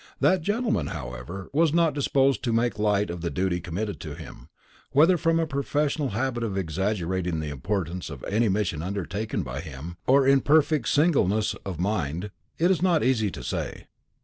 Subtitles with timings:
[0.19, 4.49] That gentleman, however, was not disposed to make light of the duty committed to him;
[4.93, 9.97] whether from a professional habit of exaggerating the importance of any mission undertaken by him,
[10.07, 13.85] or in perfect singleness of mind, it is not easy to say.